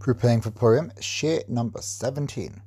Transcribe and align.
Preparing 0.00 0.40
for 0.40 0.50
Purim, 0.50 0.92
share 0.98 1.42
number 1.46 1.82
17. 1.82 2.62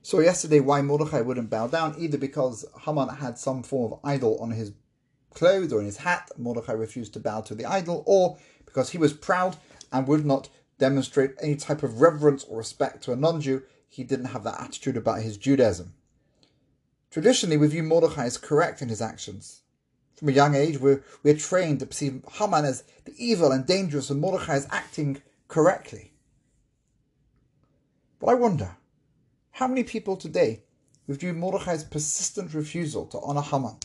So 0.00 0.20
yesterday 0.20 0.60
why 0.60 0.80
Mordechai 0.80 1.20
wouldn't 1.20 1.50
bow 1.50 1.66
down, 1.66 1.94
either 1.98 2.16
because 2.16 2.64
Haman 2.86 3.10
had 3.10 3.36
some 3.36 3.62
form 3.62 3.92
of 3.92 4.00
idol 4.02 4.38
on 4.40 4.52
his 4.52 4.72
clothes 5.34 5.74
or 5.74 5.80
in 5.80 5.84
his 5.84 5.98
hat, 5.98 6.30
Mordechai 6.38 6.72
refused 6.72 7.12
to 7.12 7.20
bow 7.20 7.42
to 7.42 7.54
the 7.54 7.66
idol, 7.66 8.02
or 8.06 8.38
because 8.64 8.90
he 8.90 8.98
was 8.98 9.12
proud 9.12 9.58
and 9.92 10.08
would 10.08 10.24
not 10.24 10.48
demonstrate 10.78 11.34
any 11.42 11.54
type 11.54 11.82
of 11.82 12.00
reverence 12.00 12.44
or 12.44 12.56
respect 12.56 13.04
to 13.04 13.12
a 13.12 13.16
non-Jew, 13.16 13.62
he 13.90 14.02
didn't 14.02 14.32
have 14.32 14.44
that 14.44 14.58
attitude 14.58 14.96
about 14.96 15.20
his 15.20 15.36
Judaism. 15.36 15.92
Traditionally, 17.10 17.58
we 17.58 17.66
view 17.66 17.82
Mordechai 17.82 18.24
as 18.24 18.38
correct 18.38 18.80
in 18.80 18.88
his 18.88 19.02
actions. 19.02 19.60
From 20.20 20.28
a 20.28 20.32
young 20.32 20.54
age, 20.54 20.78
we're, 20.78 21.02
we're 21.22 21.34
trained 21.34 21.80
to 21.80 21.86
perceive 21.86 22.22
Haman 22.32 22.66
as 22.66 22.84
the 23.06 23.14
evil 23.16 23.52
and 23.52 23.64
dangerous, 23.64 24.10
and 24.10 24.20
Mordechai 24.20 24.56
as 24.56 24.68
acting 24.70 25.22
correctly. 25.48 26.12
But 28.18 28.26
I 28.26 28.34
wonder, 28.34 28.76
how 29.52 29.66
many 29.66 29.82
people 29.82 30.18
today 30.18 30.64
would 31.06 31.20
view 31.20 31.32
Mordechai's 31.32 31.84
persistent 31.84 32.52
refusal 32.52 33.06
to 33.06 33.20
honor 33.20 33.40
Haman? 33.40 33.78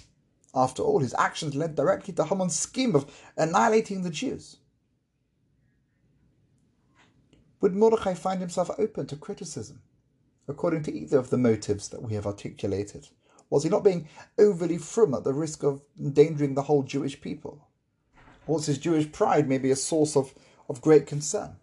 After 0.53 0.84
all, 0.84 0.99
his 0.99 1.16
actions 1.17 1.55
led 1.55 1.73
directly 1.73 2.13
to 2.16 2.26
Haman's 2.26 2.59
scheme 2.59 2.98
of 2.98 3.09
annihilating 3.38 4.04
the 4.04 4.09
Jews. 4.09 4.57
Would 7.62 7.77
Mordechai 7.77 8.13
find 8.13 8.41
himself 8.41 8.70
open 8.77 9.07
to 9.07 9.15
criticism, 9.15 9.84
according 10.49 10.84
to 10.84 10.93
either 10.93 11.17
of 11.17 11.29
the 11.29 11.38
motives 11.38 11.88
that 11.88 12.02
we 12.02 12.13
have 12.15 12.27
articulated? 12.27 13.07
Was 13.49 13.63
he 13.63 13.70
not 13.70 13.84
being 13.84 14.08
overly 14.38 14.77
frum 14.77 15.13
at 15.13 15.23
the 15.23 15.34
risk 15.34 15.63
of 15.63 15.81
endangering 15.99 16.55
the 16.55 16.63
whole 16.63 16.84
Jewish 16.84 17.22
people? 17.22 17.68
Was 18.48 18.66
his 18.66 18.77
Jewish 18.77 19.12
pride 19.12 19.48
maybe 19.48 19.71
a 19.71 19.76
source 19.76 20.16
of, 20.16 20.34
of 20.70 20.81
great 20.81 21.08
concern? 21.08 21.55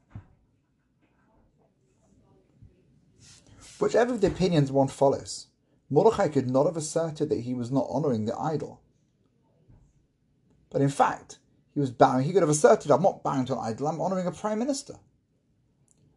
Whichever 3.78 4.14
of 4.14 4.20
the 4.20 4.28
opinions 4.28 4.70
one 4.70 4.88
follows, 4.88 5.48
Mordechai 5.90 6.28
could 6.28 6.48
not 6.48 6.66
have 6.66 6.76
asserted 6.76 7.28
that 7.28 7.40
he 7.40 7.52
was 7.52 7.70
not 7.70 7.88
honouring 7.88 8.24
the 8.24 8.38
idol. 8.38 8.80
But 10.70 10.82
in 10.82 10.88
fact, 10.88 11.38
he 11.74 11.80
was 11.80 11.90
bowing. 11.90 12.24
He 12.24 12.32
could 12.32 12.42
have 12.42 12.48
asserted, 12.48 12.90
I'm 12.90 13.02
not 13.02 13.22
bowing 13.22 13.44
to 13.46 13.54
an 13.54 13.58
idol, 13.60 13.88
I'm 13.88 14.00
honouring 14.00 14.26
a 14.26 14.32
prime 14.32 14.58
minister. 14.58 14.94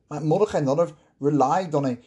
Might 0.09 0.21
Mordechai 0.21 0.59
not 0.59 0.77
have 0.77 0.93
relied 1.19 1.73
on 1.73 1.85
a, 1.85 1.97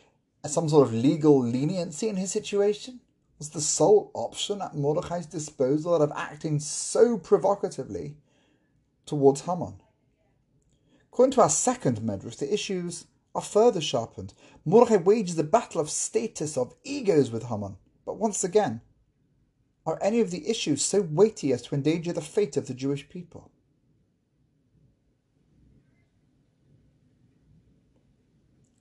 some 0.48 0.69
sort 0.69 0.86
of 0.86 0.95
legal 0.95 1.42
leniency 1.42 2.09
in 2.09 2.17
his 2.17 2.31
situation? 2.31 3.01
Was 3.39 3.50
the 3.50 3.61
sole 3.61 4.11
option 4.14 4.61
at 4.61 4.75
Mordechai's 4.75 5.27
disposal 5.27 5.94
of 5.94 6.12
acting 6.17 6.58
so 6.58 7.17
provocatively 7.17 8.17
towards 9.06 9.42
Haman? 9.42 9.80
According 11.12 11.33
to 11.33 11.42
our 11.42 11.50
second 11.50 12.00
medrash, 12.00 12.39
the 12.39 12.53
issues 12.53 13.06
are 13.34 13.42
further 13.42 13.80
sharpened. 13.80 14.34
Mordechai 14.64 14.97
wages 14.97 15.39
a 15.39 15.45
battle 15.45 15.80
of 15.80 15.91
status, 15.91 16.56
of 16.56 16.75
egos 16.83 17.30
with 17.30 17.45
Haman. 17.45 17.77
But 18.05 18.19
once 18.19 18.42
again, 18.42 18.80
are 19.86 19.98
any 20.02 20.20
of 20.20 20.30
the 20.30 20.48
issues 20.48 20.84
so 20.84 21.00
weighty 21.00 21.52
as 21.52 21.62
to 21.62 21.75
endanger 21.75 22.12
the 22.12 22.20
fate 22.20 22.56
of 22.56 22.67
the 22.67 22.75
Jewish 22.75 23.08
people? 23.08 23.50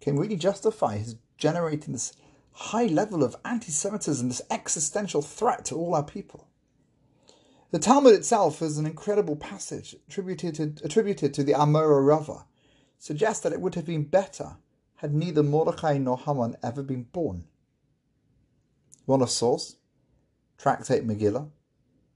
Can 0.02 0.18
really 0.18 0.36
justify 0.36 0.98
his 0.98 1.16
generating 1.38 1.94
this 1.94 2.14
high 2.58 2.88
level 2.88 3.24
of 3.24 3.36
anti 3.46 3.72
Semitism, 3.72 4.28
this 4.28 4.42
existential 4.50 5.22
threat 5.22 5.66
to 5.66 5.76
all 5.76 5.94
our 5.94 6.04
people? 6.04 6.48
The 7.72 7.80
Talmud 7.80 8.16
itself 8.16 8.62
is 8.62 8.78
an 8.78 8.86
incredible 8.86 9.36
passage 9.36 9.96
attributed 10.08 10.56
to, 10.56 10.86
attributed 10.86 11.34
to 11.36 11.44
the 11.44 11.54
Amora 11.54 12.06
Rava, 12.06 12.46
suggests 12.98 13.44
that 13.44 13.54
it 13.54 13.62
would 13.62 13.76
have 13.76 13.86
been 13.86 14.04
better 14.04 14.58
had 14.96 15.14
neither 15.14 15.44
Mordechai 15.44 15.98
nor 16.00 16.18
Haman 16.18 16.56
ever 16.64 16.82
been 16.82 17.04
born. 17.04 17.46
One 19.06 19.22
a 19.22 19.28
source? 19.28 19.76
Tractate 20.58 21.06
Megillah, 21.06 21.50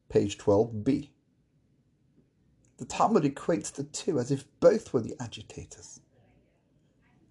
page 0.09 0.37
12b. 0.39 1.09
The 2.77 2.85
Talmud 2.85 3.23
equates 3.23 3.71
the 3.71 3.83
two 3.83 4.17
as 4.17 4.31
if 4.31 4.45
both 4.59 4.91
were 4.91 5.01
the 5.01 5.15
agitators. 5.19 5.99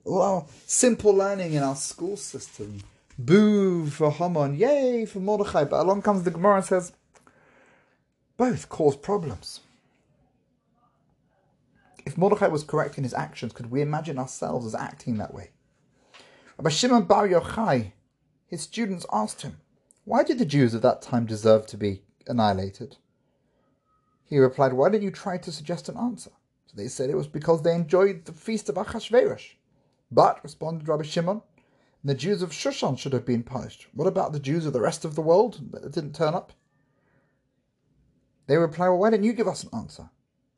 Our 0.09 0.47
simple 0.67 1.13
learning 1.13 1.55
in 1.55 1.65
our 1.65 1.75
school 1.75 2.17
system, 2.17 2.83
boo 3.25 3.87
for 3.87 4.11
Haman, 4.11 4.55
yay 4.55 5.07
for 5.07 5.21
Mordechai, 5.21 5.65
but 5.65 5.81
along 5.81 6.03
comes 6.03 6.23
the 6.23 6.31
Gemara 6.31 6.57
and 6.57 6.65
says, 6.65 6.93
both 8.37 8.69
cause 8.69 8.97
problems. 8.97 9.61
If 12.07 12.17
Mordechai 12.17 12.49
was 12.49 12.65
correct 12.65 12.97
in 12.97 13.05
his 13.05 13.15
actions, 13.15 13.53
could 13.53 13.71
we 13.71 13.83
imagine 13.83 14.19
ourselves 14.19 14.67
as 14.67 14.75
acting 14.75 15.19
that 15.19 15.35
way? 15.35 15.51
Rabbi 16.59 16.71
Shimon 16.71 17.05
Bar 17.05 17.29
Yochai, 17.29 17.93
his 18.47 18.63
students 18.63 19.07
asked 19.13 19.43
him, 19.43 19.59
why 20.05 20.25
did 20.25 20.39
the 20.39 20.45
Jews 20.45 20.75
of 20.75 20.83
that 20.83 21.03
time 21.03 21.27
deserve 21.27 21.67
to 21.67 21.77
be 21.77 22.03
annihilated? 22.27 22.97
He 24.25 24.39
replied, 24.39 24.73
Why 24.73 24.89
didn't 24.89 25.05
you 25.05 25.11
try 25.11 25.39
to 25.39 25.53
suggest 25.53 25.89
an 25.89 25.97
answer? 25.97 26.31
So 26.67 26.77
they 26.77 26.89
said 26.89 27.11
it 27.11 27.17
was 27.17 27.27
because 27.27 27.63
they 27.63 27.75
enjoyed 27.75 28.25
the 28.25 28.33
feast 28.33 28.69
of 28.69 28.77
Achashverosh. 28.77 29.53
But, 30.11 30.43
responded 30.43 30.89
Rabbi 30.89 31.03
Shimon, 31.03 31.43
the 32.03 32.15
Jews 32.15 32.43
of 32.43 32.51
Shushan 32.51 32.99
should 32.99 33.13
have 33.13 33.27
been 33.27 33.43
punished. 33.43 33.87
What 33.93 34.07
about 34.07 34.33
the 34.33 34.41
Jews 34.41 34.67
of 34.67 34.73
the 34.73 34.81
rest 34.81 35.05
of 35.05 35.15
the 35.15 35.21
world 35.21 35.61
that 35.73 35.93
didn't 35.93 36.15
turn 36.15 36.35
up? 36.35 36.53
They 38.47 38.57
replied, 38.57 38.89
Well, 38.89 38.99
why 38.99 39.11
didn't 39.11 39.27
you 39.27 39.33
give 39.33 39.49
us 39.49 39.65
an 39.65 39.71
answer? 39.73 40.11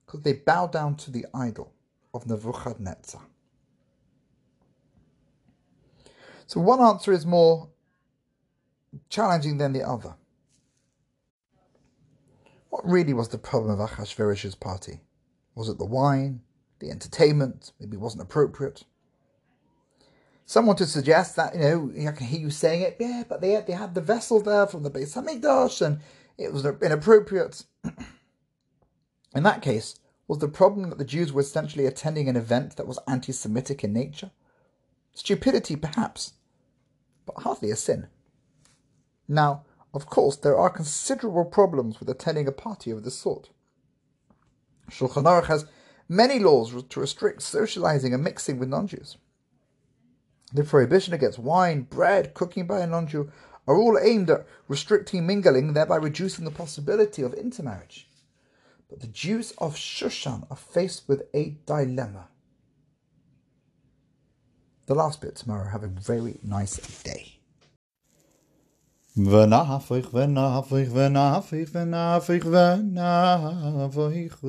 Because 0.06 0.22
they 0.22 0.34
bow 0.34 0.66
down 0.66 0.96
to 0.96 1.10
the 1.10 1.26
idol 1.34 1.72
of 2.14 2.26
Nebuchadnezzar. 2.26 3.22
So 6.46 6.60
one 6.60 6.80
answer 6.80 7.12
is 7.12 7.26
more 7.26 7.70
challenging 9.08 9.58
than 9.58 9.72
the 9.72 9.82
other. 9.82 10.14
What 12.68 12.86
really 12.86 13.12
was 13.12 13.28
the 13.28 13.38
problem 13.38 13.78
of 13.78 13.90
Achashverosh's 13.90 14.54
party? 14.54 15.00
Was 15.54 15.68
it 15.68 15.78
the 15.78 15.84
wine, 15.84 16.40
the 16.78 16.90
entertainment? 16.90 17.72
Maybe 17.80 17.96
it 17.96 18.00
wasn't 18.00 18.22
appropriate. 18.22 18.84
Someone 20.44 20.76
to 20.76 20.86
suggest 20.86 21.36
that, 21.36 21.54
you 21.54 21.60
know, 21.60 22.08
I 22.08 22.12
can 22.12 22.26
hear 22.26 22.40
you 22.40 22.50
saying 22.50 22.82
it, 22.82 22.96
yeah, 22.98 23.22
but 23.28 23.40
they 23.40 23.52
had, 23.52 23.66
they 23.66 23.72
had 23.72 23.94
the 23.94 24.00
vessel 24.00 24.40
there 24.40 24.66
from 24.66 24.82
the 24.82 24.90
Beis 24.90 25.14
Hamikdash 25.14 25.84
and 25.84 26.00
it 26.36 26.52
was 26.52 26.64
inappropriate. 26.64 27.64
in 29.34 29.42
that 29.42 29.62
case, 29.62 29.96
was 30.28 30.38
the 30.38 30.48
problem 30.48 30.90
that 30.90 30.98
the 30.98 31.04
Jews 31.04 31.32
were 31.32 31.40
essentially 31.40 31.86
attending 31.86 32.28
an 32.28 32.36
event 32.36 32.76
that 32.76 32.86
was 32.86 32.98
anti 33.06 33.32
Semitic 33.32 33.84
in 33.84 33.92
nature? 33.92 34.30
Stupidity, 35.14 35.76
perhaps, 35.76 36.34
but 37.26 37.42
hardly 37.42 37.70
a 37.70 37.76
sin. 37.76 38.08
Now, 39.28 39.64
of 39.94 40.06
course, 40.06 40.36
there 40.36 40.56
are 40.56 40.70
considerable 40.70 41.44
problems 41.44 42.00
with 42.00 42.08
attending 42.08 42.48
a 42.48 42.52
party 42.52 42.90
of 42.90 43.04
this 43.04 43.18
sort. 43.18 43.50
Shulchan 44.90 45.24
Aruch 45.24 45.46
has 45.46 45.66
many 46.08 46.38
laws 46.38 46.82
to 46.82 47.00
restrict 47.00 47.42
socializing 47.42 48.14
and 48.14 48.24
mixing 48.24 48.58
with 48.58 48.68
non-Jews. 48.68 49.16
The 50.53 50.63
prohibition 50.63 51.13
against 51.13 51.39
wine, 51.39 51.81
bread, 51.81 52.33
cooking 52.33 52.67
by 52.67 52.79
a 52.79 52.87
non-Jew 52.87 53.31
are 53.67 53.77
all 53.77 53.99
aimed 54.01 54.29
at 54.29 54.45
restricting 54.67 55.27
mingling, 55.27 55.73
thereby 55.73 55.97
reducing 55.97 56.45
the 56.45 56.51
possibility 56.51 57.21
of 57.21 57.33
intermarriage. 57.33 58.09
But 58.89 59.01
the 59.01 59.07
Jews 59.07 59.51
of 59.57 59.75
Shushan 59.75 60.47
are 60.49 60.55
faced 60.55 61.07
with 61.07 61.23
a 61.33 61.57
dilemma. 61.65 62.29
The 64.85 64.95
last 64.95 65.19
bit 65.19 65.35
tomorrow. 65.35 65.69
Have 65.69 65.83
a 65.83 65.87
very 65.87 66.39
nice 66.43 66.77
day. 67.03 67.37
ונהפך 69.17 70.13
ונהפך 70.13 70.87
ונהפך 70.91 71.69
ונהפך 71.71 72.45
ונהפך 72.45 74.43